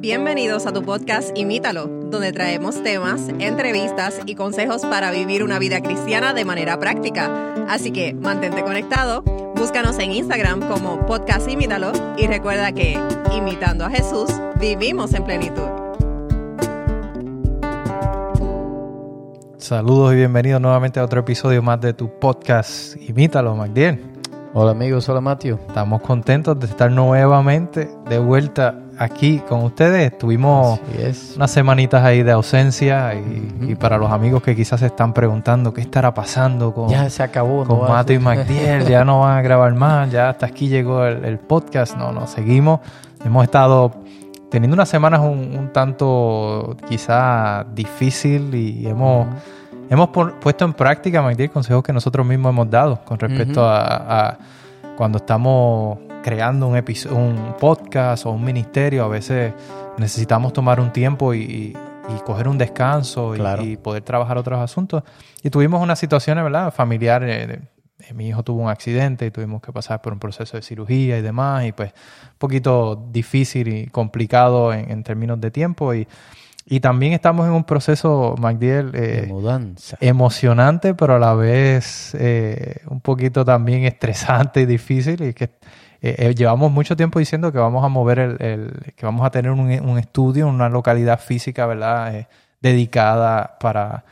[0.00, 5.82] Bienvenidos a tu podcast Imítalo, donde traemos temas, entrevistas y consejos para vivir una vida
[5.82, 7.30] cristiana de manera práctica.
[7.68, 9.20] Así que mantente conectado,
[9.56, 12.98] búscanos en Instagram como podcast Imítalo y recuerda que,
[13.36, 15.68] imitando a Jesús, vivimos en plenitud.
[19.58, 24.02] Saludos y bienvenidos nuevamente a otro episodio más de tu podcast Imítalo, Magdiel.
[24.54, 25.60] Hola amigos, hola Mateo.
[25.68, 30.16] Estamos contentos de estar nuevamente de vuelta aquí con ustedes.
[30.18, 30.78] Tuvimos
[31.34, 35.80] unas semanitas ahí de ausencia y, para los amigos que quizás se están preguntando qué
[35.80, 39.74] estará pasando con, ya se acabó, con Mateo y Magdiel, ya no van a grabar
[39.74, 41.96] más, ya hasta aquí llegó el, podcast.
[41.96, 42.80] No, no, seguimos.
[43.24, 43.90] Hemos estado
[44.50, 49.26] teniendo unas semanas un, tanto quizá difícil y hemos...
[49.88, 54.38] Hemos puesto en práctica, Magdiel, consejos que nosotros mismos hemos dado con respecto a,
[54.96, 59.04] cuando estamos creando un, un podcast o un ministerio.
[59.04, 59.52] A veces
[59.98, 61.76] necesitamos tomar un tiempo y,
[62.24, 65.02] coger un descanso y, poder trabajar otros asuntos.
[65.42, 66.72] Y tuvimos unas situaciones, ¿verdad?
[66.72, 67.48] Familiares.
[67.98, 71.18] Eh, mi hijo tuvo un accidente y tuvimos que pasar por un proceso de cirugía
[71.18, 71.66] y demás.
[71.66, 71.92] Y pues
[72.24, 75.94] un poquito difícil y complicado en, en términos de tiempo.
[75.94, 76.08] Y
[76.72, 79.96] y también estamos en un proceso, Magdiel, eh, mudanza.
[80.00, 85.20] emocionante, pero a la vez eh, un poquito también estresante y difícil.
[85.20, 85.50] Y que
[86.02, 89.60] eh, llevamos mucho tiempo diciendo que vamos a mover el, que vamos a tener un,
[89.60, 92.26] un estudio, una localidad física, ¿verdad?
[92.60, 94.04] dedicada para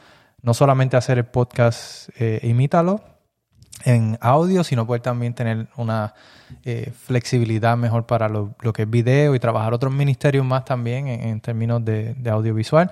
[0.42, 2.08] no solamente hacer el podcast
[2.42, 3.02] Imítalo,
[3.84, 6.14] en audio, sino poder también tener una
[6.64, 11.40] eh, flexibilidad mejor para lo, que es video y trabajar otros ministerios más también en,
[11.40, 12.90] términos de, audiovisual.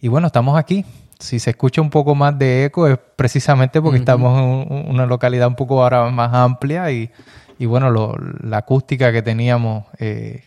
[0.00, 0.84] Y bueno, estamos aquí.
[1.18, 5.48] Si se escucha un poco más de eco es precisamente porque estamos en una localidad
[5.48, 7.10] un poco ahora más amplia y,
[7.60, 10.44] bueno, la acústica que teníamos eh,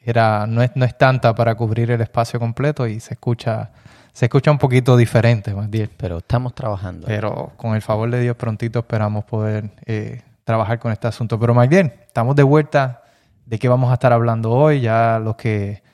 [0.00, 3.70] era no es, no es tanta para cubrir el espacio completo y se escucha
[4.18, 5.90] se escucha un poquito diferente, más bien.
[5.96, 7.06] Pero estamos trabajando.
[7.06, 11.38] Pero con el favor de Dios prontito esperamos poder eh, trabajar con este asunto.
[11.38, 13.04] Pero más bien, estamos de vuelta.
[13.46, 14.80] ¿De qué vamos a estar hablando hoy?
[14.80, 15.84] Ya los que,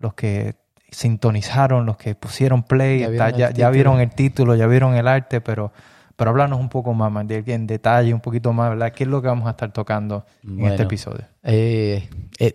[0.00, 0.54] los que
[0.90, 5.72] sintonizaron, los que pusieron play, ya vieron, el, título, ya vieron el arte, pero,
[6.16, 8.92] pero háblanos un poco más, más en detalle, un poquito más, ¿verdad?
[8.92, 11.24] ¿Qué es lo que vamos a estar tocando en este episodio?
[11.42, 12.08] Eh,
[12.38, 12.54] eh,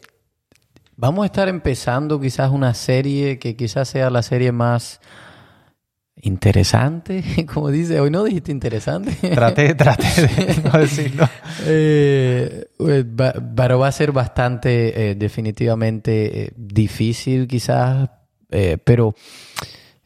[1.00, 5.00] Vamos a estar empezando quizás una serie que quizás sea la serie más
[6.20, 7.24] interesante,
[7.54, 9.14] como dice, hoy no dijiste interesante.
[9.30, 11.30] Traté, traté de no decirlo.
[11.66, 13.06] Eh, pues,
[13.56, 18.10] pero va a ser bastante, eh, definitivamente eh, difícil quizás,
[18.84, 19.14] pero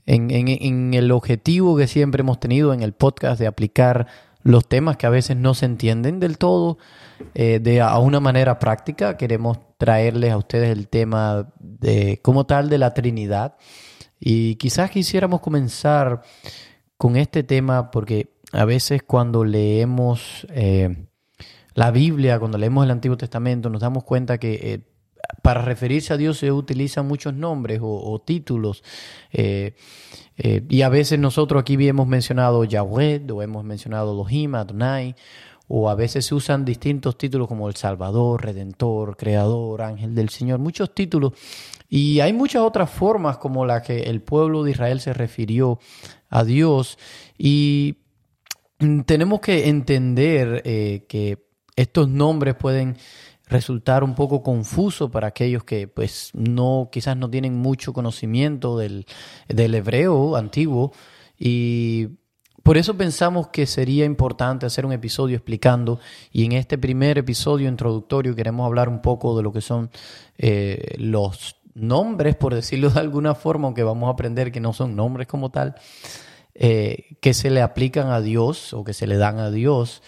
[0.05, 4.07] en, el objetivo que siempre hemos tenido en el podcast de aplicar
[4.43, 6.77] los temas que a veces no se entienden del todo
[7.35, 9.17] eh, de a una manera práctica.
[9.17, 13.57] Queremos traerles a ustedes el tema de como tal de la Trinidad
[14.19, 16.21] y quizás quisiéramos comenzar
[16.97, 21.07] con este tema porque a veces cuando leemos eh,
[21.73, 24.79] la Biblia, cuando leemos el Antiguo Testamento, nos damos cuenta que eh,
[25.41, 28.83] para referirse a Dios se utilizan muchos nombres o, títulos.
[29.31, 29.75] Eh,
[30.37, 35.15] eh, y a veces nosotros aquí hemos mencionado Yahweh, o hemos mencionado Elohim, Adonai,
[35.67, 40.59] o a veces se usan distintos títulos como el Salvador, Redentor, Creador, Ángel del Señor,
[40.59, 41.33] muchos títulos.
[41.87, 45.79] Y hay muchas otras formas como la que el pueblo de Israel se refirió
[46.29, 46.97] a Dios.
[47.37, 47.99] Y
[49.05, 52.97] tenemos que entender eh, que estos nombres pueden
[53.51, 59.05] resultar un poco confuso para aquellos que pues no quizás no tienen mucho conocimiento del,
[59.49, 60.93] del hebreo antiguo
[61.37, 62.07] y
[62.63, 65.99] por eso pensamos que sería importante hacer un episodio explicando
[66.31, 69.91] y en este primer episodio introductorio queremos hablar un poco de lo que son
[70.37, 74.95] eh, los nombres, por decirlo de alguna forma, aunque vamos a aprender que no son
[74.95, 75.75] nombres como tal,
[76.53, 80.03] eh, que se le aplican a Dios o que se le dan a Dios.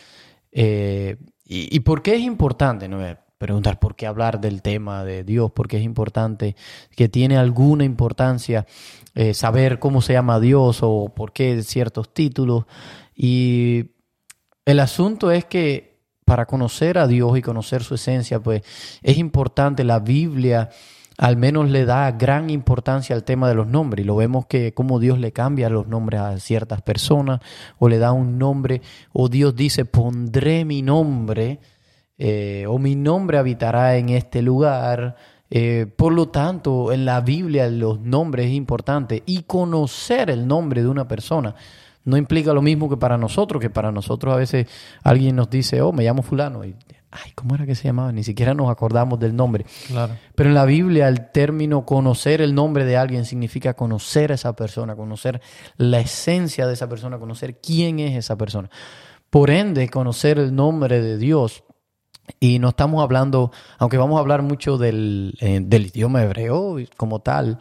[0.51, 2.87] Eh, y, y, por qué es importante?
[2.87, 3.01] ¿no?
[3.43, 6.55] Preguntar por qué hablar del tema de Dios, porque es importante,
[6.95, 8.65] que tiene alguna importancia
[9.15, 12.63] eh, saber cómo se llama Dios o por qué ciertos títulos.
[13.13, 13.91] Y
[14.63, 18.62] el asunto es que para conocer a Dios y conocer su esencia, pues
[19.01, 20.69] es importante, la Biblia
[21.18, 24.73] al menos le da gran importancia al tema de los nombres y lo vemos que
[24.73, 27.41] como Dios le cambia los nombres a ciertas personas
[27.77, 28.81] o le da un nombre
[29.12, 31.59] o Dios dice pondré mi nombre
[32.18, 35.15] eh, o mi nombre habitará en este lugar.
[35.50, 40.81] Eh, por lo tanto, en la Biblia los nombres es importante y conocer el nombre
[40.81, 41.56] de una persona
[42.06, 44.68] no implica lo mismo que para nosotros, que para nosotros a veces
[45.04, 46.75] alguien nos dice, oh, me llamo fulano, y
[47.15, 48.12] Ay, ¿cómo era que se llamaba?
[48.12, 49.68] Ni siquiera nos acordamos del nombre.
[49.88, 50.16] Claro.
[50.33, 54.56] Pero en la Biblia el término conocer el nombre de alguien significa conocer a esa
[54.56, 55.39] persona, conocer
[55.77, 58.71] la esencia de esa persona, conocer quién es esa persona.
[59.30, 61.63] Por ende, conocer el nombre de Dios.
[62.39, 67.19] Y no estamos hablando, aunque vamos a hablar mucho del, eh, del idioma hebreo como
[67.19, 67.59] tal,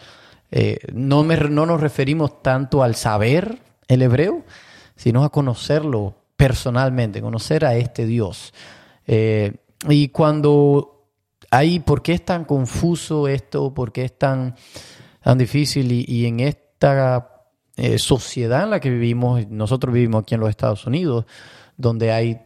[0.51, 4.45] eh, no, me- no nos referimos tanto al saber el hebreo,
[4.97, 8.53] sino a conocerlo personalmente, conocer a este Dios.
[9.07, 9.55] Eh,
[9.89, 11.07] y cuando
[11.51, 13.75] hay, ¿por qué es tan confuso esto?
[13.75, 14.55] ¿Por qué es tan,
[15.23, 15.91] tan difícil?
[15.91, 17.29] Y, y en esta
[17.97, 21.25] sociedad en la que vivimos, nosotros vivimos aquí en los Estados Unidos,
[21.77, 22.41] donde hay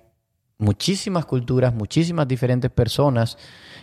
[0.58, 3.36] muchísimas culturas, muchísimas diferentes personas,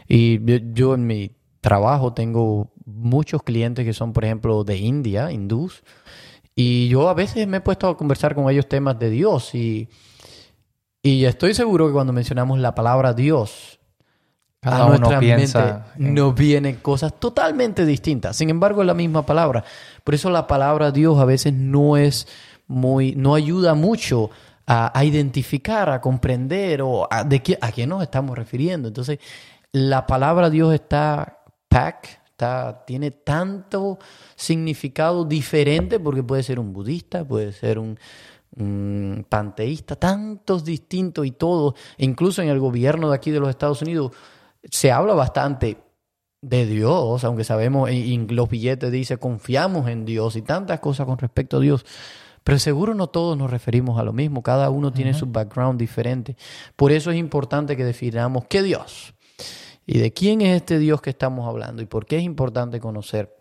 [0.07, 1.31] y yo, yo en mi
[1.61, 5.83] trabajo tengo muchos clientes que son, por ejemplo, de India, hindús,
[6.55, 9.87] y yo a veces me he puesto a conversar con ellos temas de Dios y,
[11.01, 13.79] y estoy seguro que cuando mencionamos la palabra Dios,
[14.59, 18.35] Cada a nuestra piensa mente en- nos vienen cosas totalmente distintas.
[18.37, 19.63] Sin embargo, es la misma palabra.
[20.03, 22.27] Por eso la palabra Dios a veces no es
[22.67, 24.29] muy, no ayuda mucho
[24.65, 28.87] a, identificar, a comprender o a, de qué, a qué nos estamos refiriendo.
[28.87, 29.19] Entonces,
[29.71, 33.99] la palabra Dios está pack, está, tiene tanto
[34.35, 37.97] significado diferente porque puede ser un budista, puede ser un,
[38.55, 43.81] un panteísta, tantos distintos y todos, incluso en el gobierno de aquí de los Estados
[43.81, 44.11] Unidos
[44.69, 45.77] se habla bastante
[46.41, 51.05] de Dios, aunque sabemos, y y los billetes dice confiamos en Dios y tantas cosas
[51.05, 51.85] con respecto a Dios.
[52.43, 56.35] Pero seguro no todos nos referimos a lo mismo, cada uno tiene su background diferente.
[56.75, 59.13] Por eso es importante que definamos qué Dios
[59.85, 63.35] y de quién es este Dios que estamos hablando y por qué es importante conocer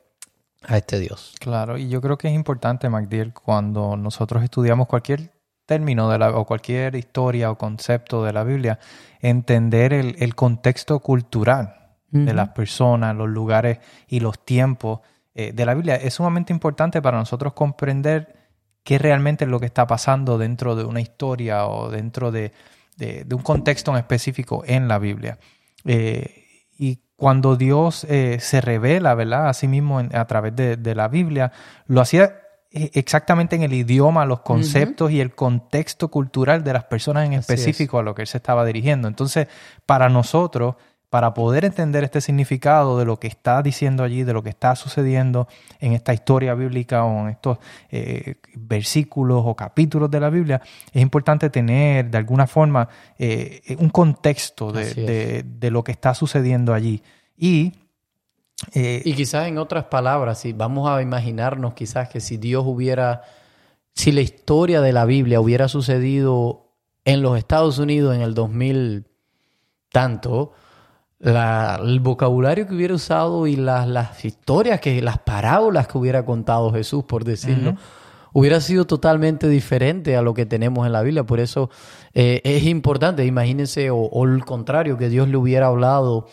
[0.62, 1.34] a este Dios.
[1.40, 5.32] Claro, y yo creo que es importante, MacDill, cuando nosotros estudiamos cualquier
[5.66, 8.78] término de la, o cualquier historia o concepto de la Biblia,
[9.20, 11.82] entender el, el contexto cultural
[12.12, 15.00] de las personas, los lugares y los tiempos
[15.34, 15.96] eh, de la Biblia.
[15.96, 18.41] Es sumamente importante para nosotros comprender
[18.84, 22.52] qué realmente es lo que está pasando dentro de una historia o dentro de,
[22.96, 25.38] de- de un contexto en específico en la Biblia.
[25.84, 26.44] Eh,
[26.78, 29.48] y cuando Dios eh, se revela, ¿verdad?
[29.48, 31.52] A sí mismo en- a través de, de la Biblia,
[31.86, 32.38] lo hacía
[32.72, 37.34] eh, exactamente en el idioma, los conceptos y el contexto cultural de las personas en
[37.34, 37.60] Así es.
[37.60, 39.08] específico a lo que él se estaba dirigiendo.
[39.08, 39.46] Entonces,
[39.86, 40.74] para nosotros,
[41.12, 44.74] para poder entender este significado de lo que está diciendo allí, de lo que está
[44.74, 45.46] sucediendo
[45.78, 47.58] en esta historia bíblica o en estos
[47.90, 52.88] eh, versículos o capítulos de la Biblia, es importante tener de alguna forma
[53.18, 57.02] eh, un contexto de, lo que está sucediendo allí.
[57.36, 57.74] Y,
[58.72, 63.20] eh, Y quizás en otras palabras, si vamos a imaginarnos quizás que si Dios hubiera,
[63.94, 66.70] si la historia de la Biblia hubiera sucedido
[67.04, 69.04] en los Estados Unidos en el 2000
[69.90, 70.54] tanto,
[71.22, 76.24] la- el vocabulario que hubiera usado y las, las historias, que las parábolas que hubiera
[76.26, 77.76] contado Jesús, por decirlo,
[78.32, 81.24] hubiera sido totalmente diferente a lo que tenemos en la Biblia.
[81.24, 81.70] Por eso
[82.12, 86.26] eh, es importante, imagínense, o, o el contrario, que Dios le hubiera hablado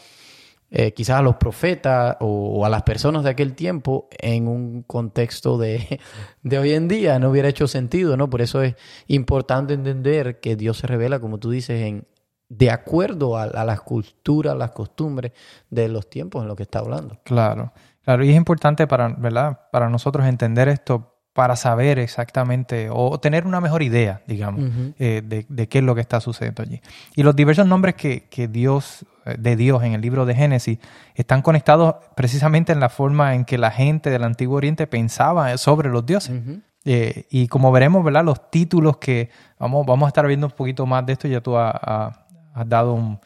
[0.72, 4.84] eh, quizás a los profetas o, o a las personas de aquel tiempo en un
[4.84, 6.00] contexto de,
[6.44, 8.30] de hoy en día no hubiera hecho sentido, ¿no?
[8.30, 8.76] Por eso es
[9.08, 12.06] importante entender que Dios se revela, como tú dices, en
[12.50, 15.32] de acuerdo a, a las culturas, las costumbres
[15.70, 17.18] de los tiempos en los que está hablando.
[17.24, 17.72] Claro,
[18.04, 19.60] claro, y es importante para, ¿verdad?
[19.72, 24.62] para nosotros entender esto para saber exactamente o tener una mejor idea, digamos,
[24.98, 26.82] eh, de, de qué es lo que está sucediendo allí.
[27.16, 30.80] Y los diversos nombres que, que Dios, eh, de Dios en el libro de Génesis
[31.16, 35.90] están conectados precisamente en la forma en que la gente del Antiguo Oriente pensaba sobre
[35.90, 36.42] los dioses.
[36.84, 38.26] Eh, y como veremos, ¿verdad?
[38.26, 41.56] Los títulos que vamos, vamos a estar viendo un poquito más de esto, ya tú
[41.58, 42.26] ha-
[42.60, 43.20] has dado un,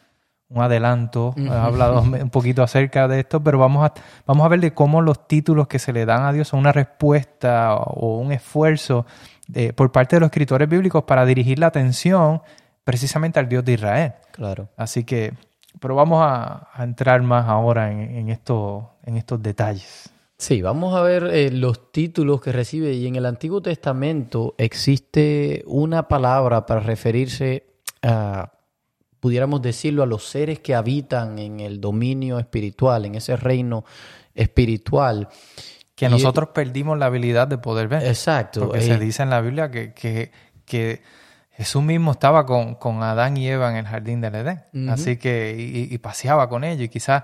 [0.48, 3.92] un adelanto, has hablado un poquito acerca de esto, pero vamos a,
[4.26, 6.72] vamos a ver de cómo los títulos que se le dan a Dios son una
[6.72, 9.04] respuesta o un esfuerzo
[9.48, 12.42] de- por parte de los escritores bíblicos para dirigir la atención
[12.84, 14.12] precisamente al Dios de Israel.
[14.32, 14.68] Claro.
[14.76, 15.32] Así que,
[15.80, 20.10] pero vamos a, a entrar más ahora en, en, esto, en estos detalles.
[20.36, 22.92] Sí, vamos a ver eh, los títulos que recibe.
[22.92, 27.64] Y en el Antiguo Testamento existe una palabra para referirse
[28.02, 28.50] a,
[29.24, 33.86] pudiéramos decirlo, a los seres que habitan en el dominio espiritual, en ese reino
[34.34, 35.28] espiritual.
[35.94, 38.04] Que Y- nosotros perdimos la habilidad de poder ver.
[38.06, 38.66] Exacto.
[38.66, 40.30] Porque eh, se dice en la Biblia que, que,
[40.66, 41.00] que
[41.52, 44.60] Jesús mismo estaba con, con Adán y Eva en el jardín del Edén.
[44.90, 46.84] Así que, y, y paseaba con ellos.
[46.84, 47.22] Y quizás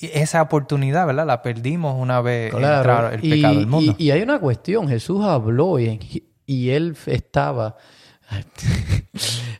[0.00, 1.26] esa oportunidad, ¿verdad?
[1.26, 3.94] La perdimos una vez Claro, el y, pecado del mundo.
[3.98, 7.76] y- y hay una cuestión, Jesús habló y, y él estaba,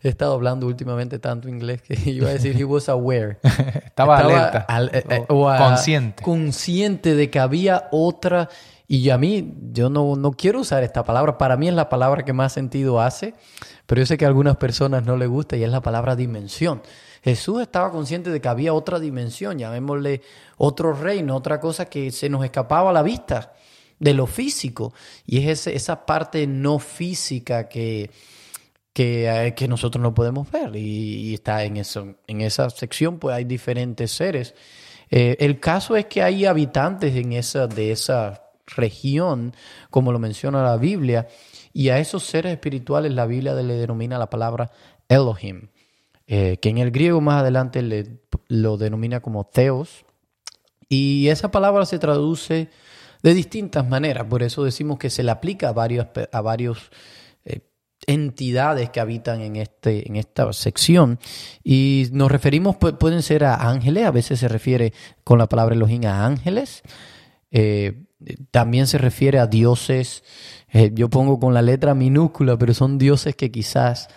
[0.02, 3.38] he estado hablando últimamente tanto inglés que iba a decir he was aware.
[3.84, 4.64] Estaba, alerta.
[4.68, 6.22] al- eh, eh, o o a- consciente.
[6.22, 8.48] Consciente de que había otra.
[8.88, 11.38] Y a mí, yo no, no quiero usar esta palabra.
[11.38, 13.32] Para mí es la palabra que más sentido hace.
[13.86, 16.82] Pero yo sé que a algunas personas no les gusta y es la palabra dimensión.
[17.22, 20.20] Jesús estaba consciente de que había otra dimensión, llamémosle
[20.58, 23.52] otro reino, otra cosa que se nos escapaba a la vista
[23.98, 24.92] de lo físico.
[25.26, 28.10] Y es ese- esa parte no física que,
[28.92, 30.76] que, eh, que nosotros no podemos ver.
[30.76, 34.54] Y, está en, eso, en esa sección, pues hay diferentes seres.
[35.10, 39.54] Eh, el caso es que hay habitantes en esa, de esa región,
[39.90, 41.28] como lo menciona la Biblia,
[41.72, 44.70] y a esos seres espirituales la Biblia le denomina la palabra
[45.08, 45.68] Elohim,
[46.26, 50.04] eh, que en el griego más adelante le, lo denomina como Theos,
[50.88, 52.68] y esa palabra se traduce
[53.22, 56.90] de distintas maneras, por eso decimos que se le aplica a varios, a varios
[58.06, 61.18] entidades que habitan en, este, en esta sección.
[61.62, 64.92] Y nos referimos, pu- pueden ser a ángeles, a veces se refiere
[65.24, 66.82] con la palabra Elohim a ángeles.
[67.50, 68.04] Eh,
[68.50, 70.22] también se refiere a dioses,
[70.72, 74.08] eh, yo pongo con la letra minúscula, pero son dioses que quizás,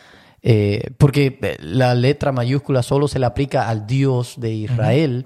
[0.42, 5.26] eh, porque la letra mayúscula solo se le aplica al Dios de Israel.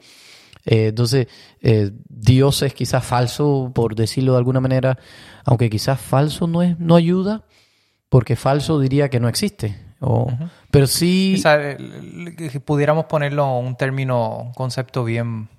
[0.66, 1.28] Entonces,
[1.62, 4.98] eh, Dios es quizás falso, por decirlo de alguna manera,
[5.44, 7.44] aunque quizás falso no, es, no ayuda,
[8.10, 9.78] porque falso diría que no existe.
[10.02, 10.32] O-
[10.72, 11.34] Pero sí...
[11.36, 15.50] Quizá, eh, l- que pudiéramos ponerlo un término, un concepto bien,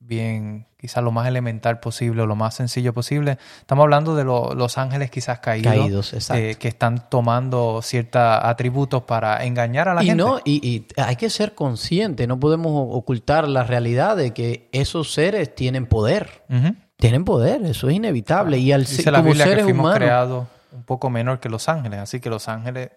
[0.00, 3.38] bien, quizás lo más elemental posible o lo más sencillo posible.
[3.60, 6.42] Estamos hablando de lo- los ángeles quizás caídos, Caídos, exacto.
[6.42, 10.22] eh, que están tomando ciertos atributos para engañar a la y gente.
[10.22, 14.68] no, y, y hay que ser consciente, no podemos o- ocultar la realidad de que
[14.72, 16.42] esos seres tienen poder.
[16.50, 16.74] Ujú.
[16.96, 18.58] Tienen poder, eso es inevitable.
[18.58, 21.48] Y al ser, la como Biblia que seres fuimos humanos, creados un poco menor que
[21.48, 22.90] los ángeles, así que los ángeles,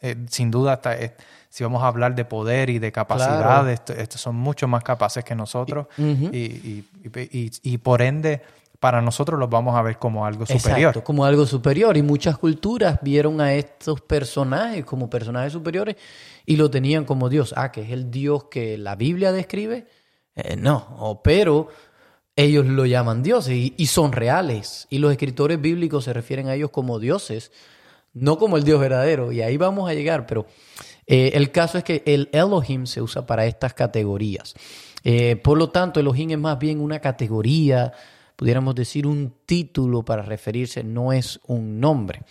[0.00, 1.14] eh, sin duda, hasta, eh,
[1.48, 3.68] si vamos a hablar de poder y de capacidad, Claro.
[3.68, 8.40] esto- estos son mucho más capaces que nosotros y, y- y- y- y por ende,
[8.78, 10.78] para nosotros los vamos a ver como algo superior.
[10.90, 11.96] Exacto, como algo superior.
[11.96, 15.96] Y muchas culturas vieron a estos personajes como personajes superiores
[16.46, 17.52] y lo tenían como Dios.
[17.56, 19.88] Ah, que es el Dios que la Biblia describe.
[20.36, 21.66] Eh, no, o- pero
[22.38, 24.86] ellos lo llaman dioses y, son reales.
[24.90, 27.50] Y los escritores bíblicos se refieren a ellos como dioses,
[28.14, 29.32] no como el Dios verdadero.
[29.32, 30.46] Y ahí vamos a llegar, pero
[31.08, 34.54] eh, el caso es que el Elohim se usa para estas categorías.
[35.02, 37.92] Eh, por lo tanto, Elohim es más bien una categoría,
[38.36, 42.22] pudiéramos decir un título para referirse, no es un nombre.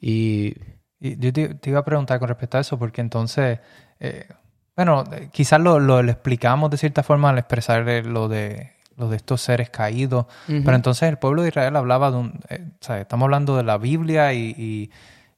[0.00, 0.54] Y
[0.98, 3.58] Y yo te, iba a preguntar con respecto a eso, porque entonces,
[4.00, 4.26] eh,
[4.74, 9.16] bueno, quizás lo, lo, lo explicamos de cierta forma al expresar lo de, lo de
[9.16, 12.64] estos seres caídos, pero entonces el pueblo de Israel hablaba de un, eh,
[13.00, 14.90] estamos hablando de la Biblia y, y-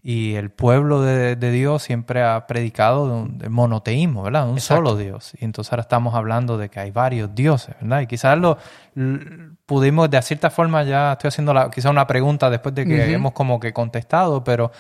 [0.07, 4.45] y el pueblo de, de Dios siempre ha predicado de un de monoteísmo, ¿verdad?
[4.45, 4.85] De un Exacto.
[4.91, 5.33] solo Dios.
[5.41, 8.01] Y entonces ahora estamos hablando de que hay varios dioses, ¿verdad?
[8.03, 8.59] Y quizás lo
[9.67, 13.13] pudimos, de cierta forma, ya estoy haciendo la, quizás una pregunta después de que Ujú.
[13.15, 14.71] hemos como que contestado, pero,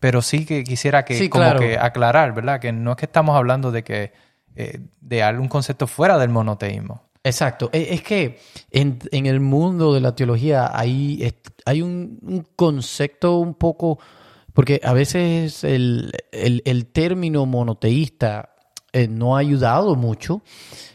[0.00, 1.60] pero sí que quisiera que Sí, como claro.
[1.60, 2.60] que aclarar, ¿verdad?
[2.60, 4.12] Que no es que estamos hablando de que
[4.56, 7.02] eh, de algún concepto fuera del monoteísmo.
[7.24, 7.70] Exacto.
[7.72, 8.38] E- Es que
[8.70, 11.32] en, en el mundo de la teología hay,
[11.64, 13.98] hay un, concepto un poco,
[14.52, 18.50] porque a veces el, el- el término monoteísta
[18.92, 20.42] eh, no ha ayudado mucho.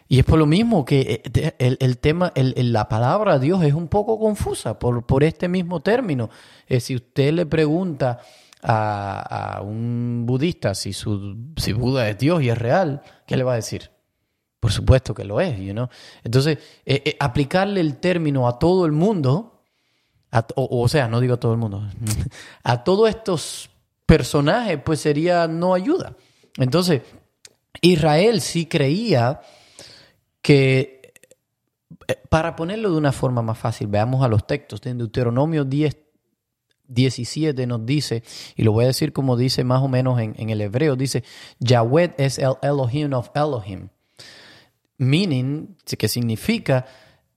[0.10, 3.74] Y es por lo mismo que eh, el, el tema, el- la palabra Dios es
[3.74, 6.30] un poco confusa por, por este mismo término.
[6.68, 8.20] Eh, si usted le pregunta
[8.62, 13.44] a, a un budista si, su, si Buda es Dios y es real, ¿qué le
[13.44, 13.92] va a decir?
[14.60, 15.88] Por supuesto que lo es, you know?
[16.24, 19.62] Entonces, eh, eh, aplicarle el término a todo el mundo,
[20.56, 21.88] o sea, no digo a todo el mundo,
[22.64, 23.70] a todos estos
[24.06, 26.16] personajes, pues sería no ayuda.
[26.58, 27.04] Entonces,
[27.82, 29.42] Israel sí creía
[30.42, 31.14] que,
[32.08, 35.98] eh, para ponerlo de una forma más fácil, veamos a los textos, en Deuteronomio 10,
[36.88, 38.24] 17 nos dice,
[38.56, 41.24] y lo voy a decir como dice más o menos en, en el hebreo, dice,
[41.60, 43.90] Yahweh es el Elohim of Elohim
[44.98, 46.86] meaning, que significa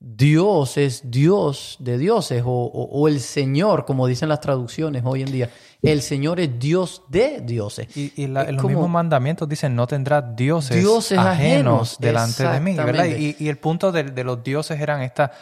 [0.02, 5.21] Dios es Dios de dioses o, o- o el Señor, como dicen las traducciones hoy
[5.23, 5.50] en día.
[5.83, 7.95] El Señor es Dios de dioses.
[7.97, 12.49] Y, y la- los como- mismos mandamientos dicen no tendrás dioses, Dioses ajenos, ajenos, delante
[12.49, 13.05] de mí, ¿verdad?
[13.07, 15.33] Y, y el punto de, de los dioses eran esta,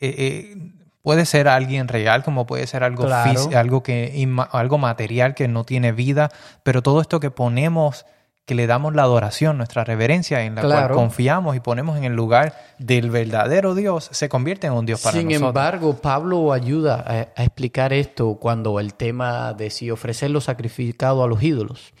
[0.00, 0.72] eh, eh,
[1.02, 3.30] puede ser alguien real, como puede ser algo Claro.
[3.30, 6.30] físico, algo que algo material que no tiene vida,
[6.64, 8.06] pero todo esto que ponemos
[8.50, 10.88] que le damos la adoración, nuestra reverencia, en la Claro.
[10.88, 15.00] cual confiamos y ponemos en el lugar del verdadero Dios, se convierte en un Dios
[15.00, 15.50] para Sin nosotros.
[15.50, 21.28] embargo, Pablo ayuda a, a explicar esto cuando el tema de si ofrecerlo sacrificado a
[21.28, 21.92] los ídolos.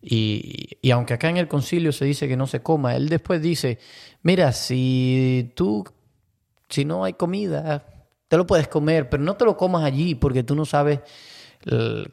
[0.00, 3.42] Y, y aunque acá en el concilio se dice que no se coma, él después
[3.42, 3.78] dice,
[4.22, 5.84] mira, si tú,
[6.70, 7.84] si no hay comida,
[8.28, 11.00] te lo puedes comer, pero no te lo comas allí porque tú no sabes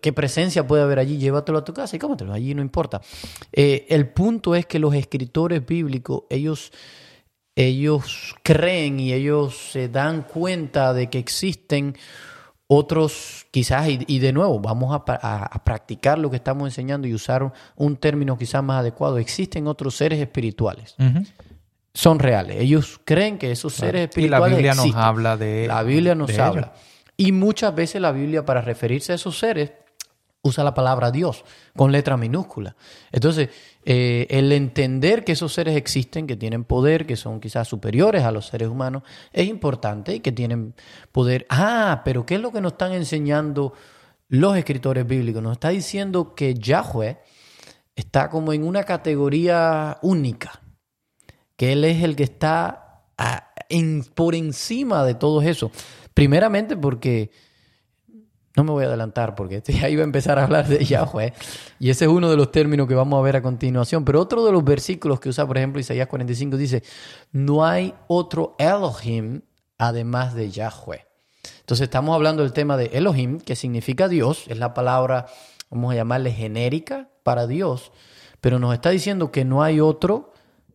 [0.01, 3.01] qué presencia puede haber allí, llévatelo a tu casa y cómetelo, allí no importa.
[3.51, 6.71] Eh, el punto es que los escritores bíblicos, ellos,
[7.55, 11.95] ellos creen y ellos se dan cuenta de que existen
[12.71, 17.97] otros, quizás, y, de nuevo, vamos a, practicar lo que estamos enseñando y usar un,
[17.97, 19.17] término quizás más adecuado.
[19.17, 20.95] Existen otros seres espirituales.
[21.95, 22.57] Son reales.
[22.59, 24.59] Ellos creen que esos seres espirituales.
[24.59, 25.65] Y la Biblia nos habla de.
[25.67, 26.73] La Biblia nos habla.
[27.19, 29.73] Y muchas veces la Biblia, para referirse a esos seres,
[30.41, 31.43] usa la palabra Dios
[31.75, 32.77] con letra minúscula.
[33.11, 33.49] Entonces,
[33.83, 38.31] eh, el entender que esos seres existen, que tienen poder, que son quizás superiores a
[38.31, 40.75] los seres humanos, es importante y que tienen
[41.11, 41.45] poder.
[41.49, 43.73] Ah, pero ¿qué es lo que nos están enseñando
[44.29, 45.43] los escritores bíblicos?
[45.43, 47.19] Nos está diciendo que Yahweh
[47.97, 50.61] está como en una categoría única,
[51.57, 53.03] que Él es el que está
[54.15, 55.71] por encima de todo eso.
[56.13, 57.31] Primeramente porque
[58.55, 61.33] no me voy a adelantar porque ya iba a empezar a hablar de Yahweh.
[61.79, 64.03] Y ese es uno de los términos que vamos a ver a continuación.
[64.03, 66.83] Pero otro de los versículos que usa, por ejemplo, Isaías 45 dice,
[67.31, 69.41] no hay otro Elohim
[69.77, 71.05] además de Yahweh.
[71.61, 75.27] Entonces estamos hablando del tema de Elohim, que significa Dios, es la palabra,
[75.69, 77.91] vamos a llamarle genérica para Dios,
[78.41, 80.28] pero nos está diciendo que no hay otro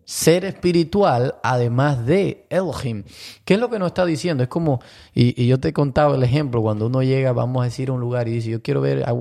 [0.05, 3.05] ser espiritual además de Elohim.
[3.45, 4.43] ¿Qué es lo que nos está diciendo?
[4.43, 4.81] Es como,
[5.15, 8.29] y, yo te contaba el ejemplo, cuando uno llega, vamos a decir, a un lugar
[8.29, 9.15] y dice, yo quiero ver a,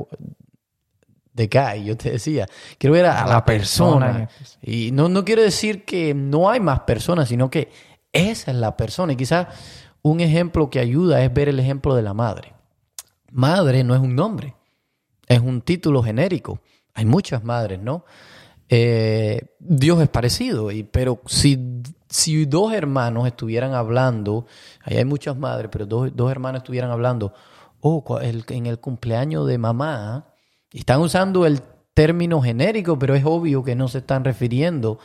[1.33, 2.47] de yo te decía,
[2.77, 4.29] quiero ver a, la, persona.
[4.61, 7.71] Y no, no quiero decir que no hay más personas, sino que
[8.11, 9.13] esa es la persona.
[9.13, 9.47] Y quizás
[10.03, 12.53] un ejemplo que ayuda es ver el ejemplo de la madre.
[13.31, 14.55] Madre no es un nombre,
[15.27, 16.59] es un título genérico.
[16.93, 18.05] Hay muchas madres, ¿no?
[18.75, 24.47] Eh, Dios es parecido, y, pero si, si dos hermanos estuvieran hablando,
[24.81, 27.33] ahí hay muchas madres, pero dos, dos hermanos estuvieran hablando,
[27.81, 30.25] oh, en el cumpleaños de mamá,
[30.71, 31.61] están usando el
[31.93, 34.97] término genérico, pero es obvio que no se están refiriendo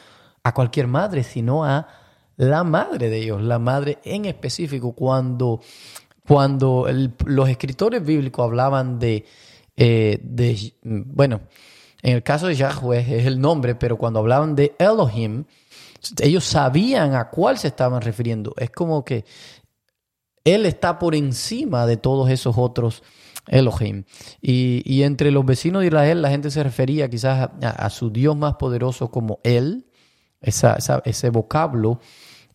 [0.42, 1.88] a cualquier madre, sino a
[2.36, 5.60] la madre de ellos, la madre en específico, cuando,
[6.26, 6.86] cuando
[7.26, 9.26] los escritores bíblicos hablaban de,
[9.76, 11.42] eh, de bueno,
[12.02, 15.44] en el caso de Yahweh es el nombre, pero cuando hablaban de Elohim,
[16.20, 18.54] ellos sabían a cuál se estaban refiriendo.
[18.56, 19.24] Es como que
[20.44, 23.02] Él está por encima de todos esos otros
[23.48, 24.04] Elohim.
[24.40, 28.54] Y, entre los vecinos de Israel la gente se refería quizás a, su Dios más
[28.54, 29.86] poderoso como Él,
[30.40, 32.00] ese vocablo,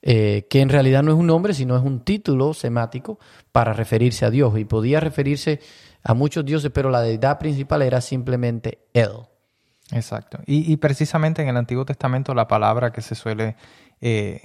[0.02, 3.20] eh, que en realidad no es un nombre, sino es un título semático
[3.52, 4.58] para referirse a Dios.
[4.58, 5.60] Y podía referirse
[6.04, 9.12] a muchos dioses, pero la deidad principal era simplemente Él.
[9.92, 10.40] Exacto.
[10.46, 13.56] Y, precisamente en el Antiguo Testamento la palabra que se suele,
[14.02, 14.42] eh,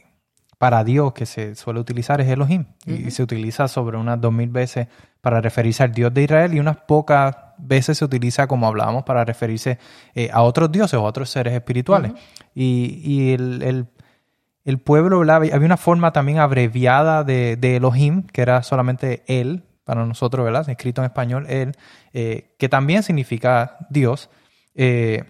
[0.58, 2.66] para Dios, que se suele utilizar es Elohim.
[2.84, 4.88] Y se utiliza sobre unas dos mil veces
[5.20, 9.24] para referirse al Dios de Israel y unas pocas veces se utiliza, como hablábamos, para
[9.24, 9.78] referirse
[10.14, 12.12] eh, a otros dioses o otros seres espirituales.
[12.54, 13.86] Y, el,
[14.84, 20.68] pueblo, había una forma también abreviada de, Elohim, que era solamente Él, para nosotros, ¿verdad?
[20.68, 21.72] Escrito en español, Él,
[22.12, 24.28] eh, que también significa Dios.
[24.78, 25.24] Eh,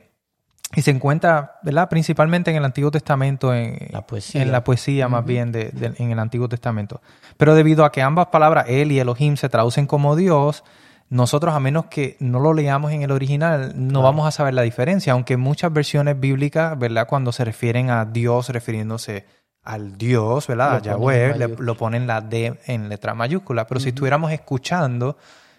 [0.76, 1.88] y se encuentra, ¿verdad?
[1.88, 6.10] Principalmente en el Antiguo Testamento, en la poesía, en la poesía más bien de, en
[6.10, 7.00] el Antiguo Testamento.
[7.38, 10.64] Pero debido a que ambas palabras, él y Elohim, se traducen como Dios,
[11.08, 14.60] nosotros, a menos que no lo leamos en el original, no vamos a saber la
[14.60, 15.14] diferencia.
[15.14, 17.06] Aunque muchas versiones bíblicas, ¿verdad?
[17.08, 19.24] Cuando se refieren a Dios, refiriéndose
[19.62, 20.76] al Dios, ¿verdad?
[20.76, 23.66] a Yahweh, lo ponen la D en letra mayúscula.
[23.66, 25.16] Pero si estuviéramos escuchando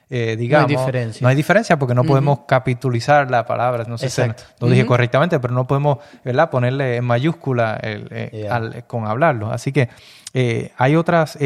[0.09, 0.71] eh, digamos.
[0.71, 1.23] No hay diferencia.
[1.23, 3.83] No hay diferencia porque no podemos capitulizar la palabra.
[3.87, 4.21] No sé si
[4.59, 6.49] lo dije correctamente, pero no podemos ¿verdad?
[6.49, 9.51] ponerle en mayúscula eh, con hablarlo.
[9.51, 9.89] Así que
[10.33, 11.37] eh, hay otras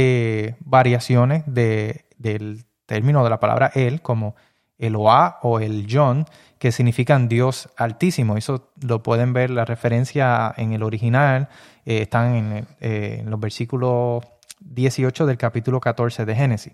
[0.62, 4.36] variaciones de, del término de la palabra él, como
[4.78, 6.26] el Oa o el John,
[6.58, 8.38] que significan Dios altísimo.
[8.38, 11.50] Eso lo pueden ver, la referencia en el original,
[11.84, 14.24] están en, en, los versículos
[14.62, 16.74] 18 del capítulo 14 de Génesis.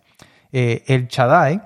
[0.51, 1.61] el Chadai,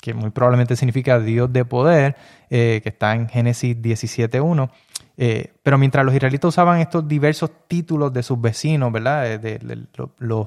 [0.00, 2.16] que muy probablemente significa Dios de poder,
[2.50, 4.70] eh, que está en Génesis 17.1.
[5.16, 9.32] Eh, pero mientras los israelitas usaban estos diversos títulos de sus vecinos, ¿verdad?
[9.32, 9.86] Eh, de,
[10.18, 10.46] los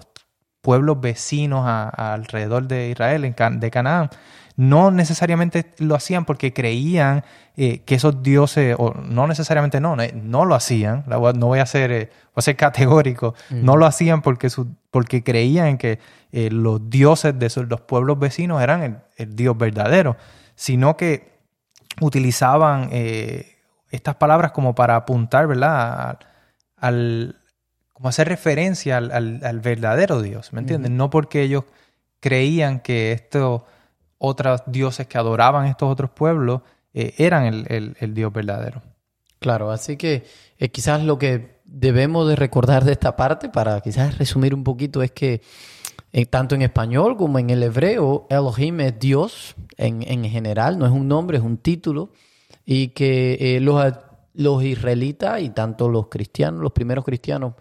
[0.62, 4.10] pueblos vecinos alrededor de Israel, de Canaán,
[4.56, 7.24] no necesariamente lo hacían porque creían
[7.56, 12.34] que esos dioses, o no necesariamente no, no lo hacían, no voy a ser, voy
[12.36, 16.00] a ser categórico, no lo hacían porque, su, porque creían que
[16.32, 20.16] eh, los dioses de los pueblos vecinos eran el, Dios verdadero,
[20.56, 21.32] sino que
[22.00, 23.58] utilizaban eh,
[23.90, 26.20] estas palabras como para apuntar, ¿verdad?
[26.78, 27.42] Al,
[27.94, 29.12] como hacer referencia al,
[29.44, 30.90] al, verdadero Dios, ¿me entiendes?
[30.92, 31.66] No porque ellos
[32.22, 33.64] creían que estos
[34.24, 36.62] otros dioses que adoraban estos otros pueblos
[36.94, 38.84] eh, eran el, el, Dios verdadero.
[39.40, 40.26] Claro, así que
[40.60, 45.02] eh, quizás lo que debemos de recordar de esta parte, para quizás resumir un poquito,
[45.02, 45.42] es que
[46.14, 50.86] eh, tanto en español como en el hebreo, Elohim es Dios en, en general, no
[50.86, 52.12] es un nombre, es un título,
[52.64, 53.84] y que los,
[54.34, 57.54] los israelitas y tanto los cristianos, los primeros cristianos,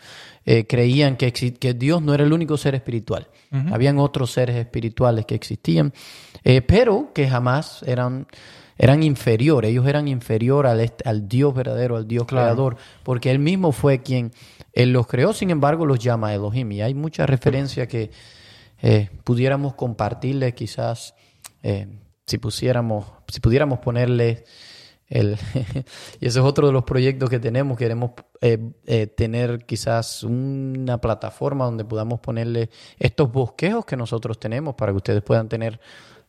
[0.68, 3.28] creían que, que Dios no era el único ser espiritual.
[3.72, 5.92] Habían otros seres espirituales que existían,
[6.66, 8.26] pero que jamás eran
[8.83, 13.72] eran inferiores, ellos eran inferior al, al Dios verdadero, al Dios creador, porque él mismo
[13.72, 14.33] fue quien
[14.72, 16.72] él los creó, sin embargo los llama Elohim.
[16.72, 18.11] Y hay muchas referencias que
[18.80, 21.14] eh, pudiéramos compartirles quizás,
[21.62, 21.88] eh,
[22.26, 24.44] si, pusiéramos, si pudiéramos ponerle
[26.20, 27.76] y ese es otro de los proyectos que tenemos.
[27.76, 34.92] Queremos eh, tener quizás una plataforma donde podamos ponerle estos bosquejos que nosotros tenemos para
[34.92, 35.80] que ustedes puedan tener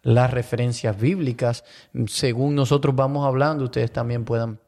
[0.01, 1.63] las referencias bíblicas.
[2.07, 4.59] Según nosotros vamos hablando, ustedes también puedan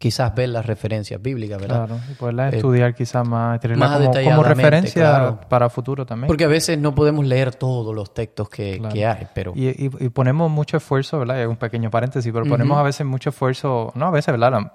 [0.00, 1.86] quizás ver las referencias bíblicas, ¿verdad?
[1.86, 6.26] Claro, y poderlas eh, estudiar quizás más, tenerlas como, como, referencia para futuro también.
[6.26, 9.52] Porque a veces no podemos leer todos los textos que, hay, pero...
[9.54, 11.42] Y, y, ponemos mucho esfuerzo, ¿verdad?
[11.42, 14.72] Es un pequeño paréntesis, pero ponemos a veces mucho esfuerzo, no a veces, ¿verdad?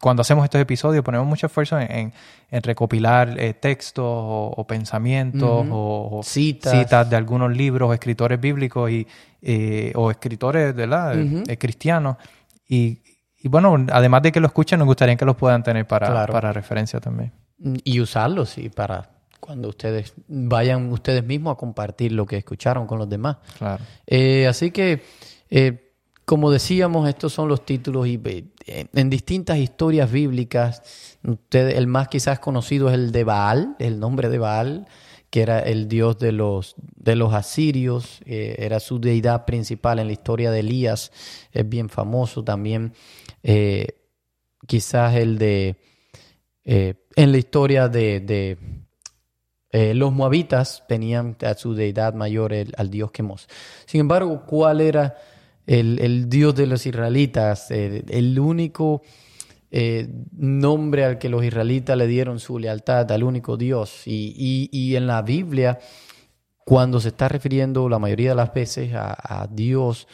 [0.00, 2.14] Cuando hacemos estos episodios ponemos mucho esfuerzo en,
[2.50, 6.72] en, recopilar eh, textos o, pensamientos o citas.
[6.72, 7.10] citas.
[7.10, 9.06] de algunos libros escritores bíblicos y,
[9.42, 11.14] eh, o escritores, ¿verdad?
[11.58, 12.16] cristianos.
[12.66, 13.02] Y,
[13.42, 16.52] y bueno, además de que lo escuchen, nos gustaría que los puedan tener para, para
[16.52, 17.32] referencia también.
[17.84, 19.10] Y usarlos, sí, para
[19.42, 23.38] cuando ustedes vayan ustedes mismos a compartir lo que escucharon con los demás.
[23.58, 23.82] Claro.
[24.06, 25.02] Eh, así que,
[25.50, 25.92] eh,
[26.24, 32.06] como decíamos, estos son los títulos y eh, en distintas historias bíblicas, ustedes, el más
[32.06, 34.86] quizás conocido es el de Baal, el nombre de Baal,
[35.30, 40.12] que era el dios de los, de los asirios, era su deidad principal en la
[40.12, 41.10] historia de Elías,
[41.50, 42.92] es bien famoso también.
[43.42, 43.86] Eh,
[44.66, 45.76] quizás el de,
[46.64, 48.56] eh, en la historia de,
[49.70, 53.48] eh, los moabitas tenían a su deidad mayor al dios Quemos.
[53.86, 55.16] Sin embargo, ¿cuál era
[55.66, 57.70] el, dios de los israelitas?
[57.70, 59.02] el único
[60.32, 64.02] nombre al que los israelitas le dieron su lealtad, al único dios.
[64.06, 65.78] Y, en la Biblia,
[66.64, 70.06] cuando se está refiriendo la mayoría de las veces a, Dios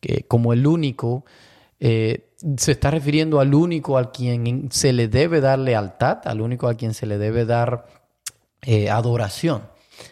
[0.00, 1.24] que, como el único,
[2.56, 6.74] se está refiriendo al único al quien se le debe dar lealtad, al único a
[6.74, 7.86] quien se le debe dar
[8.62, 9.62] eh, adoración.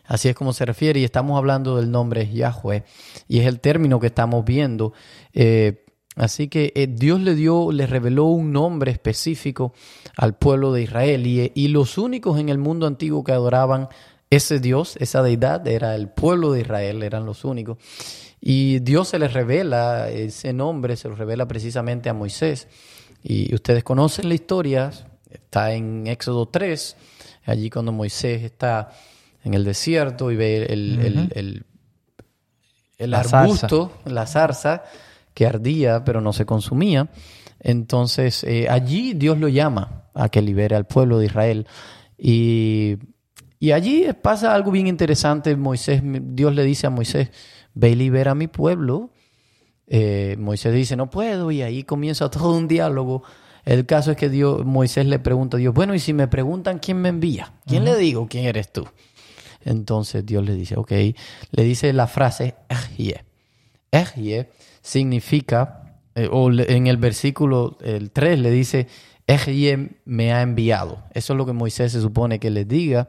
[0.04, 2.84] Así es como se refiere y estamos hablando del nombre Yahweh
[3.28, 4.92] y es el término que estamos viendo.
[5.32, 5.84] Eh,
[6.16, 9.72] así que eh, Dios le dio, le reveló un nombre específico
[10.16, 13.88] al pueblo de Israel y, y los únicos en el mundo antiguo que adoraban
[14.30, 17.78] ese Dios, esa deidad, era el pueblo de Israel, eran los únicos.
[18.48, 22.68] Y Dios se les revela, ese nombre se lo revela precisamente a Moisés.
[23.20, 24.92] Y ustedes conocen la historia,
[25.28, 26.96] está en Éxodo 3,
[27.46, 28.92] allí cuando Moisés está
[29.42, 31.64] en el desierto y ve el,
[32.98, 34.84] el, arbusto, la zarza,
[35.34, 37.08] que ardía pero no se consumía.
[37.58, 41.66] Entonces eh, allí Dios lo llama a que libere al pueblo de Israel.
[42.16, 42.98] Y,
[43.58, 45.56] y allí pasa algo bien interesante.
[45.56, 47.30] Moisés, Dios le dice a Moisés,
[47.74, 49.10] ve y libera a mi pueblo.
[49.86, 53.22] Eh, Moisés dice, no puedo, y ahí comienza todo un diálogo.
[53.64, 56.78] El caso es que Dios, Moisés le pregunta a Dios, bueno, y si me preguntan
[56.78, 58.86] quién me envía, ¿quién le digo quién eres tú?
[59.64, 63.24] Entonces Dios le dice, ok, le dice la frase, Ejie.
[63.90, 64.50] Ejie
[64.82, 68.86] significa, eh, o en el versículo el 3 le dice,
[69.26, 71.02] Ejie me ha enviado.
[71.12, 73.08] Eso es lo que Moisés se supone que le diga.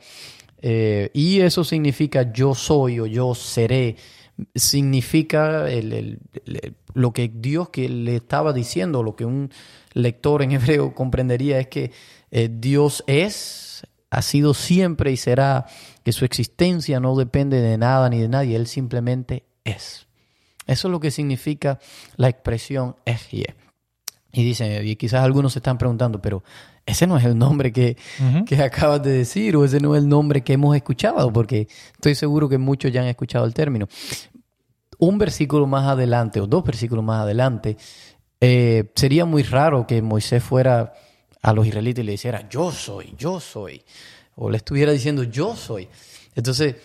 [0.62, 3.96] Eh, y eso significa yo soy o yo seré
[4.56, 5.66] significa
[6.94, 9.52] lo que Dios que le estaba diciendo, lo que un
[9.94, 11.92] lector en hebreo comprendería es que
[12.32, 15.66] eh, Dios es, ha sido siempre y será,
[16.04, 20.08] que su existencia no depende de nada ni de nadie, Él simplemente es.
[20.66, 21.80] Eso es lo que significa
[22.18, 23.56] la expresión Ejie.
[23.58, 23.67] Y
[24.32, 26.44] y quizás algunos se están preguntando, pero
[26.86, 27.98] ese no es el nombre que,
[28.46, 32.16] que, acabas de decir o ese no es el nombre que hemos escuchado, porque estoy
[32.16, 33.88] seguro que muchos ya han escuchado el término.
[35.00, 37.78] Un versículo más adelante o dos versículos más adelante,
[38.40, 40.94] eh, sería muy raro que Moisés fuera
[41.42, 43.84] a los israelitas y le dijera, yo soy, yo soy,
[44.36, 45.88] o le estuviera diciendo, yo soy.
[46.36, 46.76] Entonces,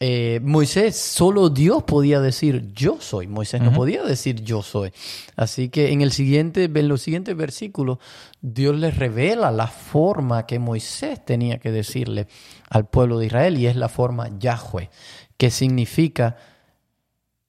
[0.00, 3.26] eh, Moisés, solo Dios podía decir yo soy.
[3.26, 4.92] Moisés no podía decir yo soy.
[5.34, 7.98] Así que en, el siguiente, en los siguientes versículos,
[8.40, 12.28] Dios les revela la forma que Moisés tenía que decirle
[12.70, 14.88] al pueblo de Israel y es la forma Yahweh,
[15.36, 16.36] que significa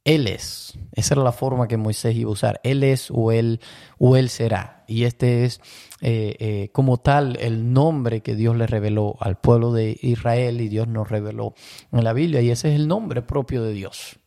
[0.03, 0.77] Él es.
[0.93, 2.61] Esa era la forma que Moisés iba a usar.
[2.63, 3.59] Él es o Él,
[3.97, 4.83] o él será.
[4.87, 5.61] Y este es
[6.01, 10.69] eh, eh, como tal el nombre que Dios le reveló al pueblo de Israel y
[10.69, 11.53] Dios nos reveló
[11.91, 14.19] en la Biblia y ese es el nombre propio de Dios.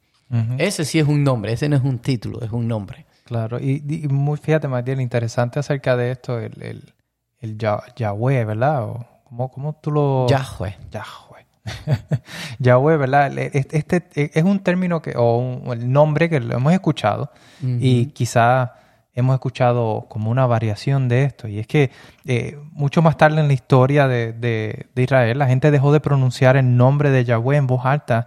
[0.57, 3.05] Ese sí es un nombre, ese no es un título, es un nombre.
[3.25, 6.95] Claro, y, muy, fíjate, Matías, interesante acerca de esto, el,
[7.39, 8.85] el, Yahweh, ¿verdad?
[8.85, 10.27] O, ¿cómo, tú lo...?
[10.29, 10.79] Yahweh.
[10.91, 11.22] Yahweh.
[12.59, 13.39] Yahweh, ¿verdad?
[13.39, 18.07] Este, este, es un término que, o un, el nombre que lo hemos escuchado y
[18.07, 18.75] quizá
[19.15, 21.49] hemos escuchado como una variación de esto.
[21.49, 21.91] Y es que
[22.25, 26.77] eh, mucho más tarde en la historia de, Israel, la gente dejó de pronunciar el
[26.77, 28.27] nombre de Yahweh en voz alta,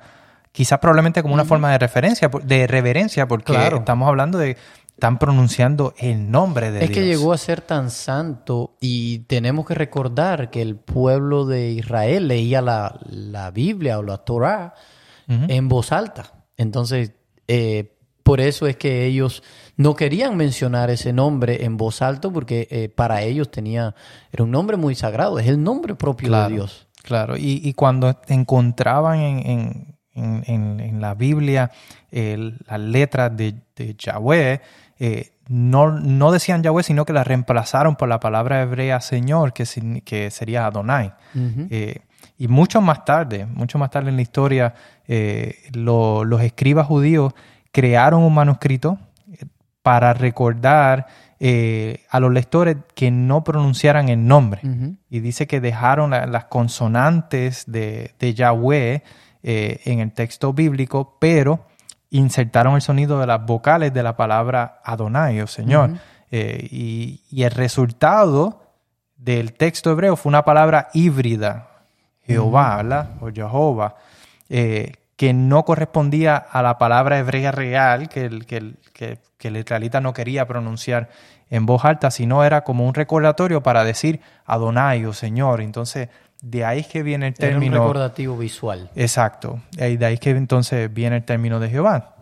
[0.51, 4.57] quizás probablemente como una forma de referencia, de reverencia, porque estamos hablando de
[4.95, 6.89] están pronunciando el nombre de Dios.
[6.89, 11.71] Es que llegó a ser tan santo y tenemos que recordar que el pueblo de
[11.71, 14.73] Israel leía la, Biblia o la Torah
[15.27, 16.45] en voz alta.
[16.55, 17.11] Entonces,
[17.49, 19.43] eh, por eso es que ellos
[19.75, 23.95] no querían mencionar ese nombre en voz alta porque eh, para ellos tenía,
[24.31, 26.87] era un nombre muy sagrado, es el nombre propio de Dios.
[27.03, 31.71] Claro, y, cuando encontraban en, en, la Biblia
[32.09, 33.55] las letras de,
[33.97, 34.61] Yahweh,
[34.99, 39.65] eh, no, no, decían Yahweh, sino que las reemplazaron por la palabra hebrea Señor, que,
[40.03, 41.13] que sería Adonai.
[41.69, 41.99] Eh,
[42.37, 44.73] y mucho más tarde, mucho más tarde en la historia,
[45.07, 47.33] los escribas judíos
[47.75, 48.97] crearon un manuscrito
[49.29, 49.45] eh,
[49.81, 51.07] para recordar
[51.41, 54.61] eh, a los lectores que no pronunciaran el nombre.
[55.09, 59.03] Y dice que dejaron las consonantes de, Yahweh
[59.43, 61.67] eh, en el texto bíblico, pero
[62.17, 65.91] insertaron el sonido de las vocales de la palabra Adonai o Señor.
[66.31, 68.61] y, el resultado
[69.17, 71.67] del texto hebreo fue una palabra híbrida,
[72.23, 73.09] Jehová, ¿verdad?
[73.21, 73.95] O Jehová,
[74.47, 80.01] que no correspondía a la palabra hebrea real que el, que, el, que, el israelita
[80.01, 81.09] no quería pronunciar
[81.49, 85.61] en voz alta, sino era como un recordatorio para decir Adonai o Señor.
[85.61, 86.09] Entonces,
[86.41, 87.77] de ahí es que viene el término.
[87.77, 88.89] un recordativo visual.
[88.95, 89.61] Exacto.
[89.77, 92.15] Y de ahí es que entonces viene el término de Jehová.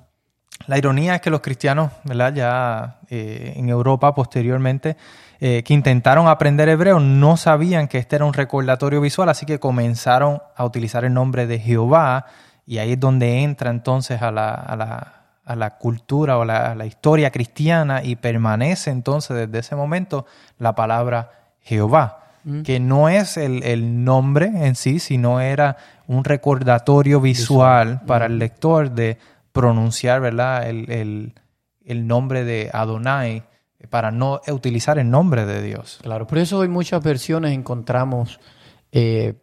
[0.67, 2.33] La ironía es que los cristianos, ¿verdad?
[2.33, 4.95] Ya eh, en Europa posteriormente,
[5.39, 9.59] eh, que intentaron aprender hebreo, no sabían que este era un recordatorio visual, así que
[9.59, 12.27] comenzaron a utilizar el nombre de Jehová
[12.65, 16.71] y ahí es donde entra entonces a la, a la, a la cultura o la,
[16.71, 20.25] a la historia cristiana y permanece entonces desde ese momento
[20.59, 22.61] la palabra Jehová, mm.
[22.61, 25.77] que no es el, nombre en sí, sino era
[26.07, 29.17] un recordatorio visual, para el lector de
[29.51, 30.69] pronunciar ¿verdad?
[30.69, 31.33] El,
[31.85, 33.43] nombre de Adonai
[33.89, 35.99] para no utilizar el nombre de Dios.
[36.01, 38.39] Claro, por eso en muchas versiones encontramos,
[38.91, 39.35] eh,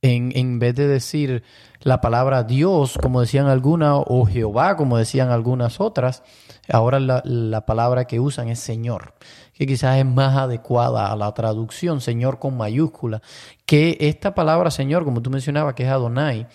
[0.00, 1.42] en, en vez de decir
[1.84, 6.22] la palabra Dios, como decían algunas, o Jehová, como decían algunas otras,
[6.68, 9.14] ahora la, palabra que usan es Señor,
[9.54, 13.22] que quizás es más adecuada a la traducción, Señor con mayúscula,
[13.66, 16.46] que esta palabra Señor, como tú mencionabas, que es Adonai,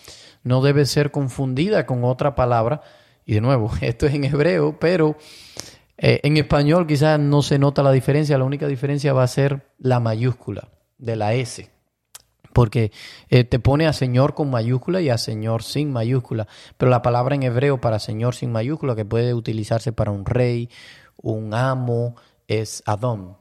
[0.42, 2.82] no debe ser confundida con otra palabra,
[3.24, 5.16] y de nuevo, esto es en hebreo, pero
[5.96, 9.66] eh, en español quizás no se nota la diferencia, la única diferencia va a ser
[9.78, 11.70] la mayúscula de la S
[12.52, 12.92] porque
[13.28, 17.34] eh, te pone a Señor con mayúscula y a Señor sin mayúscula, pero la palabra
[17.34, 20.68] en hebreo para Señor sin mayúscula, que puede utilizarse para un rey,
[21.16, 22.16] un amo,
[22.50, 23.36] es Adón.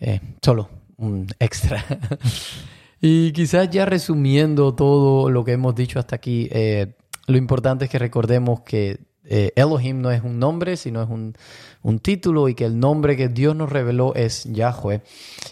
[0.00, 1.84] Eh, solo un extra.
[3.00, 7.90] y quizás ya resumiendo todo lo que hemos dicho hasta aquí, eh, lo importante es
[7.90, 11.36] que recordemos que Elohim no es un nombre, sino es un
[11.82, 15.02] un título y que el nombre que Dios nos reveló es Yahweh.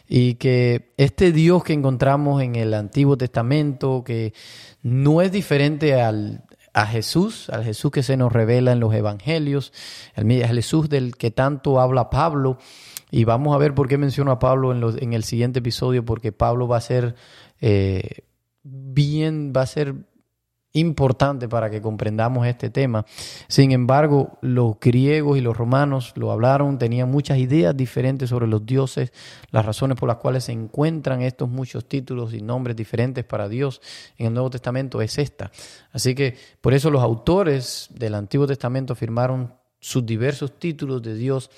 [0.08, 4.32] Y que este Dios que encontramos en el Antiguo Testamento, que
[4.82, 6.44] no es diferente al,
[6.78, 9.72] a Jesús, al Jesús que se nos revela en los Evangelios,
[10.14, 12.58] el Jesús del que tanto habla Pablo.
[13.10, 16.30] Y vamos a ver por qué menciono a Pablo en, en el siguiente episodio, porque
[16.30, 17.16] Pablo va a ser
[17.60, 18.22] eh,
[18.62, 19.94] bien, va a ser
[20.72, 23.04] importante para que comprendamos este tema.
[23.48, 28.64] Sin embargo, los griegos y los romanos lo hablaron, tenían muchas ideas diferentes sobre los
[28.66, 29.12] dioses,
[29.50, 33.80] las razones por las cuales se encuentran estos muchos títulos y nombres diferentes para Dios
[34.18, 35.50] en el Nuevo Testamento es esta.
[35.92, 41.50] Así que por eso los autores del Antiguo Testamento firmaron sus diversos títulos de Dios,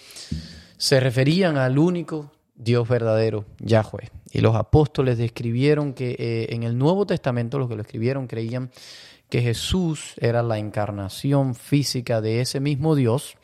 [0.77, 4.20] se referían al único Dios verdadero, Yahweh.
[4.31, 8.71] Y los apóstoles describieron que eh, en el Nuevo Testamento, los que lo escribieron creían
[9.29, 13.37] que Jesús era la encarnación física de ese mismo Dios,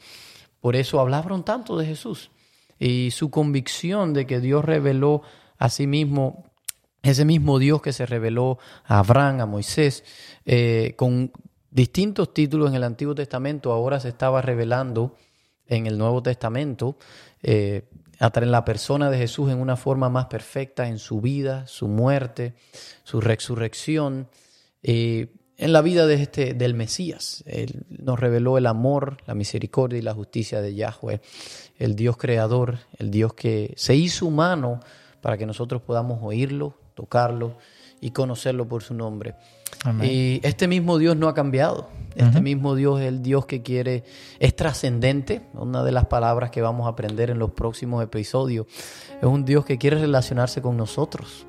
[0.60, 2.30] por eso hablaron tanto de Jesús.
[2.78, 5.22] Y su convicción de que Dios reveló
[5.58, 6.44] a sí mismo,
[7.02, 10.04] ese mismo Dios que se reveló a Abraham, a Moisés,
[10.44, 11.32] eh, con
[11.70, 15.14] distintos títulos en el Antiguo Testamento, ahora se estaba revelando
[15.68, 16.96] en el Nuevo Testamento,
[17.42, 21.88] eh, en la persona de Jesús en una forma más perfecta, en su vida, su
[21.88, 22.54] muerte,
[23.04, 24.28] su resurrección.
[24.82, 27.42] Eh, en la vida de este, del Mesías.
[27.46, 31.20] Él nos reveló el amor, la misericordia y la justicia de Yahweh,
[31.78, 34.80] el Dios creador, el Dios que se hizo humano
[35.20, 37.56] para que nosotros podamos oírlo, tocarlo
[38.00, 39.34] y conocerlo por su nombre.
[40.02, 41.88] Y este mismo Dios no ha cambiado.
[42.16, 44.02] Este mismo Dios es el Dios que quiere,
[44.38, 48.66] es trascendente, una de las palabras que vamos a aprender en los próximos episodios.
[49.20, 51.46] Es un Dios que quiere relacionarse con nosotros.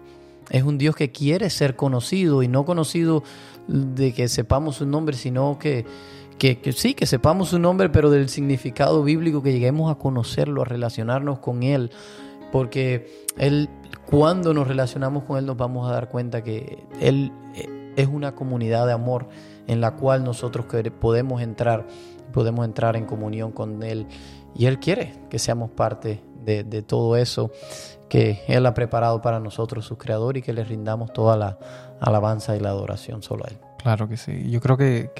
[0.50, 3.24] Es un Dios que quiere ser conocido y no conocido
[3.68, 5.86] de que sepamos su nombre, sino que,
[6.38, 10.66] que, sí, que sepamos su nombre, pero del significado bíblico, que lleguemos a conocerlo, a
[10.66, 11.92] relacionarnos con Él.
[12.52, 13.70] Porque Él,
[14.06, 18.34] cuando nos relacionamos con Él, nos vamos a dar cuenta que Él eh, es una
[18.34, 19.28] comunidad de amor
[19.68, 20.66] en la cual nosotros
[21.02, 21.86] podemos entrar,
[22.32, 24.08] podemos entrar en comunión con Él.
[24.56, 27.52] Y Él quiere que seamos parte de, de todo eso
[28.08, 31.58] que Él ha preparado para nosotros, su creador, y que le rindamos toda la
[32.00, 33.58] alabanza y la adoración solo a Él.
[33.78, 34.50] Claro que sí.
[34.50, 35.12] Yo creo que,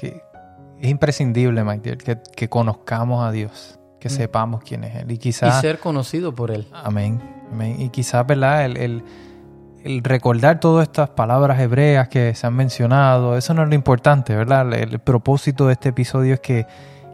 [0.80, 4.12] es imprescindible, Mike, que, que, conozcamos a Dios, que mm.
[4.12, 5.10] sepamos quién es Él.
[5.10, 6.66] Y, quizás, y ser conocido por Él.
[6.72, 7.20] Amén.
[7.50, 7.80] Amén.
[7.80, 8.64] Y quizás, ¿verdad?
[8.64, 9.04] El, el,
[9.88, 14.36] el, recordar todas estas palabras hebreas que se han mencionado, eso no es lo importante,
[14.36, 14.72] ¿verdad?
[14.72, 16.66] El, propósito de este episodio es que,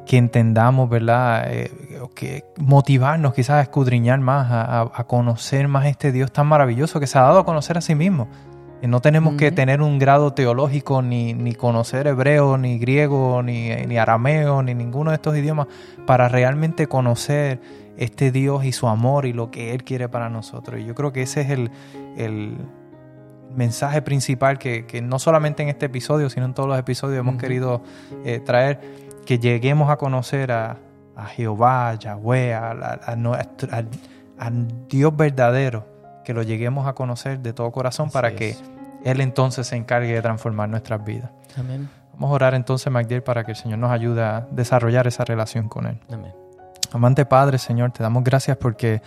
[0.07, 1.45] que entendamos, ¿verdad?
[1.53, 1.71] Eh,
[2.15, 7.07] que motivarnos quizás a escudriñar más, a, a, conocer más este Dios tan maravilloso que
[7.07, 8.29] se ha dado a conocer a sí mismo.
[8.87, 13.97] No tenemos que tener un grado teológico, ni, ni conocer hebreo, ni griego, ni, ni,
[13.97, 15.69] arameo, ni ninguno de estos idiomas
[16.07, 17.61] para realmente conocer
[17.97, 20.81] este Dios y su amor y lo que Él quiere para nosotros.
[20.81, 21.71] Y yo creo que ese es el,
[22.17, 22.57] el
[23.55, 27.37] mensaje principal que, que, no solamente en este episodio, sino en todos los episodios hemos
[27.37, 27.83] querido
[28.25, 28.81] eh, traer,
[29.27, 30.79] que lleguemos a conocer a,
[31.17, 32.71] a Jehová, a Yahweh, a,
[34.39, 34.51] a,
[34.89, 35.87] Dios verdadero,
[36.25, 38.57] que lo lleguemos a conocer de todo corazón para que
[39.05, 41.31] él entonces se encargue de transformar nuestras vidas.
[41.57, 41.89] Amén.
[42.15, 45.69] Vamos a orar entonces, Magdiel, para que el Señor nos ayude a desarrollar esa relación
[45.69, 46.01] con Él.
[46.11, 46.44] Amén.
[46.95, 49.03] Amante Padre, Señor, te damos gracias porque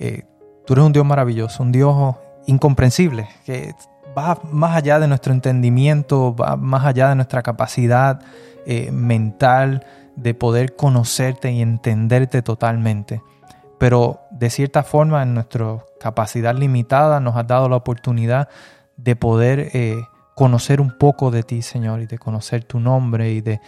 [0.00, 0.24] eh,
[0.66, 3.74] tú eres un Dios maravilloso, un Dios incomprensible, que
[4.16, 8.20] va más allá de nuestro entendimiento, va más allá de nuestra capacidad
[8.66, 13.22] eh, mental de poder conocerte y entenderte totalmente.
[13.78, 18.48] Pero de cierta forma, en nuestra capacidad limitada, nos has dado la oportunidad
[18.96, 20.02] de poder eh,
[20.34, 23.60] conocer un poco de ti, Señor, y de conocer tu nombre y de,